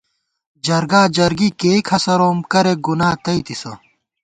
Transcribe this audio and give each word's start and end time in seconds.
جرگا 0.65 1.01
جرگی 1.15 1.49
کېئی 1.59 1.79
کھسَروم 1.87 2.37
کرېک 2.51 2.79
گُنا 2.85 3.09
تئیتِسہ 3.23 3.71